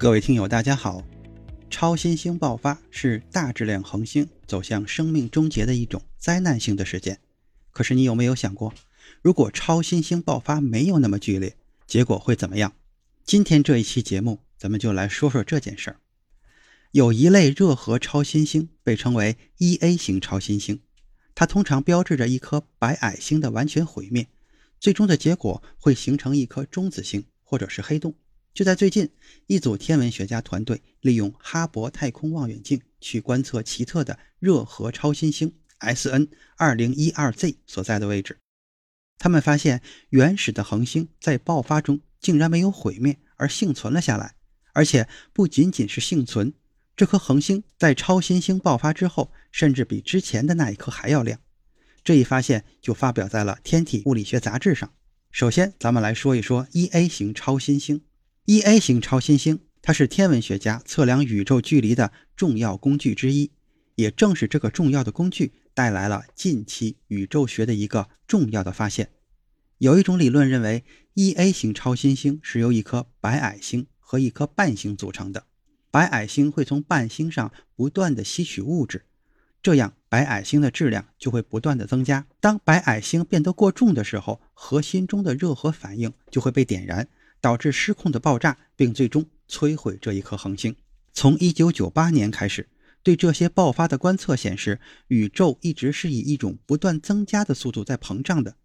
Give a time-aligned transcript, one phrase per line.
[0.00, 1.04] 各位听友，大家好。
[1.68, 7.20] 超新星爆发是大质量恒星走向生命终结的一种灾难性的事件。
[7.70, 8.72] 可是，你有没有想过，
[9.20, 11.54] 如果超新星爆发没有那么剧烈，
[11.86, 12.72] 结果会怎么样？
[13.26, 16.00] 今天这一期节目，咱们就来说说这件事儿。
[16.92, 20.80] 有一类热核超新星被称为 1A 型超新星，
[21.34, 24.26] 它通常标志着一颗白矮星的完全毁灭，
[24.78, 28.14] 最终的结果会形成一颗中子星或者是黑洞。
[28.52, 29.08] 就在最近，
[29.46, 38.38] 一组天文学家团队利用哈勃太空望远镜去观测奇特的热核超新星 SN 2012Z 所在的位置，
[39.18, 44.34] 他们发现原始的恒星在爆发中竟然没有毁灭，而幸存了下来，
[44.72, 46.52] 而且不仅仅是幸存。
[46.96, 51.38] 这颗恒星在超新星爆发之后，甚至比之前的那一颗还要亮。
[52.02, 54.92] 这一发现就发表在了《天体物理学杂志》上。
[55.30, 58.02] 首先，咱们来说一说 Ia 型超新星。
[58.46, 63.52] E A 型超新星，它是天文学家测量宇宙距离的重要工具之一。
[63.96, 69.10] 也正是这个重要的工具，带来了近期宇宙学的一个重要的发现。
[69.78, 75.44] 有一种理论认为，E A 型超新星是由一颗白矮星和一颗伴星组成的。
[75.90, 79.04] 白矮星会从伴星上不断的吸取物质，
[79.62, 82.26] 这样白矮星的质量就会不断的增加。
[82.40, 87.08] 当白矮星变得过重的时候，核心中的热核反应就会被点燃，
[87.40, 90.76] 导致失控的爆炸，并最终摧毁这一颗恒星。
[91.12, 92.68] 从1998年开始，
[93.02, 98.56] 对这些爆发的观测显示，宇宙一直是以一种不断增加的速度在膨胀的，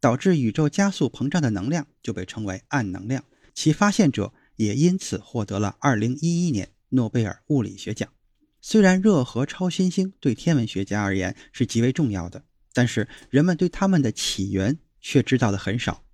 [0.00, 3.24] 导致宇宙加速膨胀的能量就被称为暗能量。
[3.54, 4.32] 其发现者。
[4.56, 8.06] 也因此获得了2011年诺贝尔物理学奖。
[8.60, 12.44] 虽然热核超新星对天文学家而言是极为重要的，
[12.74, 16.04] 但是人们对它们的起源却知道的很少。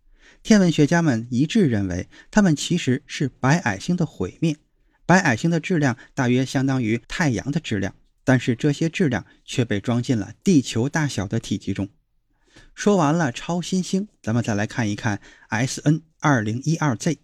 [0.46, 4.56] 天文学家们一致认为，它们其实是白矮星的毁灭。
[5.04, 11.88] 白矮星的质量大约相当于太阳的质量，但是这些质量却被装进了地球大小的体积中。
[12.76, 15.20] 说完了超新星，咱们再来看一看
[15.50, 17.16] SN 2012Z。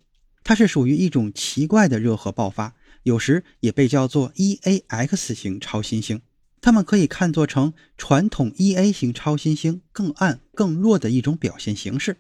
[0.43, 2.75] 它是属于一种奇怪的热核爆发，
[3.05, 6.21] 有时也被叫做 EAX 型超新星。
[6.61, 12.16] 它们可以看作成传统 EA 型超新星更暗、更弱的一种表现形式。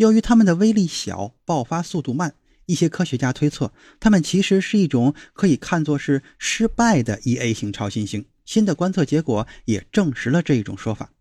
[0.00, 2.34] 由于它们的威力小、爆发速度慢，
[2.64, 8.24] 一些科学家推测，它们其实是一种可以看作是失败的 EA 型超新星。
[8.46, 11.12] 新的观测结果也证实了这一种说法。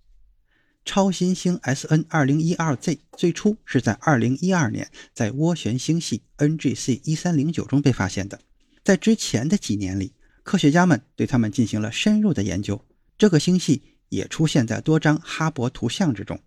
[0.85, 8.39] 超新星 SN 2012Z 最初是在2012年在涡旋星系 NGC 1309中被发现的。
[8.81, 10.13] 在之前的几年里，
[10.43, 12.81] 科学家们对它们进行了深入的研究。
[13.17, 16.39] 这个星系也出现在多张哈勃图像之中。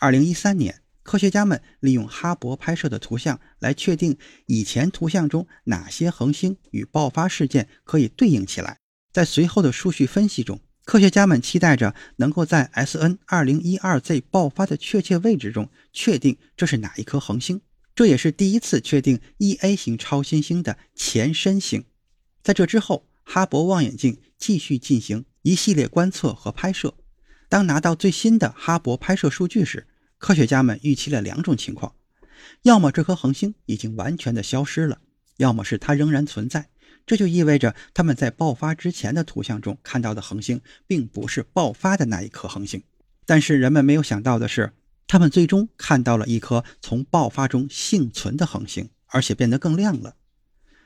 [0.00, 8.80] 2013年，科学家们利用哈勃拍摄的图像来确定以前图像中哪些恒星与爆发事件可以对应起来。
[9.12, 17.60] 在随后的数据分析中，科学家们期待着能够在 SN 2012Z 爆发的确切位置中确定这是哪一颗恒星，
[17.94, 21.84] 这也是第一次确定 E A 型超新星的前身星。
[22.42, 26.94] 在这之后，哈勃望远镜继续进行一系列观测和拍摄。
[27.48, 29.86] 当拿到最新的哈勃拍摄数据时，
[30.18, 31.94] 科学家们预期了两种情况：
[32.62, 34.98] 要么这颗恒星已经完全的消失了，
[35.36, 36.68] 要么是它仍然存在。
[37.04, 42.82] 这就意味着他们在爆发之前的图像中看到的恒星，并不是爆发的那一颗恒星。
[43.24, 44.72] 但是人们没有想到的是，
[45.06, 50.16] 他们最终看到了一颗从爆发中幸存的恒星，而且变得更亮了。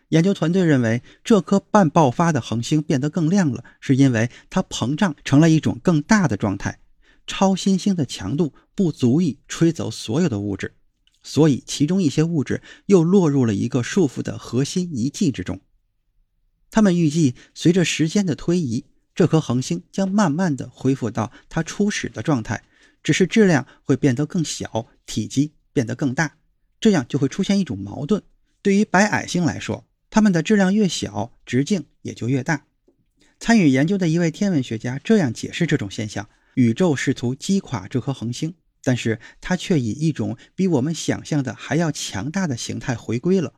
[0.09, 6.81] 研究团队认为，这颗半爆发的恒星变得更亮了，是因为它膨胀成了一种更大的状态。
[7.31, 10.75] 超新星的强度不足以吹走所有的物质，
[11.23, 15.61] 所以其中一些物质又落入了一个束缚的核心遗迹之中。
[16.73, 18.85] 他们预计，随着时间的推移，
[19.15, 22.65] 这颗恒星将慢慢的恢复到它初始的状态，
[23.05, 26.37] 只是质量会变得更小，体积变得更大。
[26.81, 28.21] 这样就会出现一种矛盾：
[28.61, 32.67] 对于白矮星来说，它们的质量越小，直径也就越大。
[33.39, 36.29] 参与研究的一位天文学家这样解释这种现象：
[36.61, 38.55] 宇宙试图击垮这颗恒星，
[38.85, 43.55] 但是它却以一种比我们想象的还要强大的形态回归了。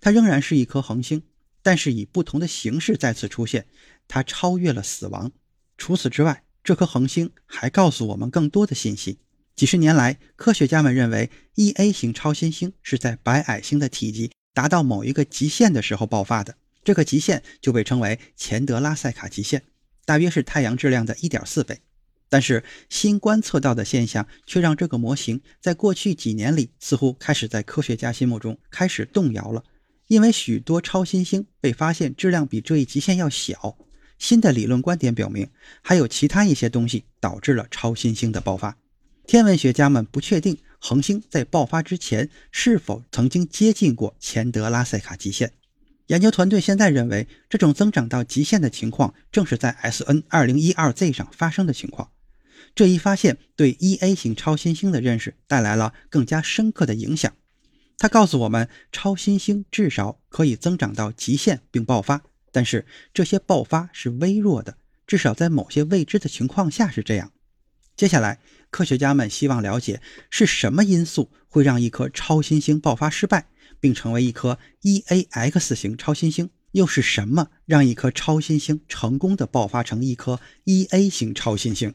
[0.00, 1.24] 它仍然是一颗恒星，
[1.64, 3.66] 但是以不同的形式再次出现。
[4.06, 5.32] 它超越了死亡。
[5.76, 9.18] 除此之外，这颗恒星还告诉我们更多的信息。
[9.56, 16.54] 几十年来，科学家们认为 E A 型超新星是在白矮星的体积达到某一个极限的时候爆发的。
[16.84, 19.64] 这个极限就被称为钱德拉塞卡极限，
[20.04, 21.80] 大约是太阳质量的一点四倍。
[22.28, 29.62] 但是新观测到的现象却让这个模型在过去几年里似乎开始在科学家心目中开始动摇了，
[30.08, 33.76] 因为许多超新星被发现质量比这一极限要小。
[34.18, 35.48] 新的理论观点表明，
[35.82, 38.76] 还有其他一些东西导致了超新星的爆发。
[39.26, 45.52] 天文学家们不确定恒星在爆发之前是否曾经接近过钱德拉塞卡极限。
[46.08, 52.10] 研究团队现在认为，这种增长到极限的情况正是在 S N 2012Z 上发生的情况。
[52.74, 57.32] 这一发现对 E A 型超新星的认识带来了更加深刻的影响。
[57.98, 64.76] 它告诉我们，超新星至少可以增长到极限并爆发，但是这些爆发是微弱的，
[65.06, 67.30] 至少在某些未知的情况下是这样。
[67.96, 68.40] 接下来，
[68.70, 73.46] 科学家们希望了解是什么因素会让一颗超新星爆发失败，
[73.78, 81.94] 并成为一颗 EAX 型超新星，又是什么让一颗超新星成功的爆发成一颗 EA 型超新星？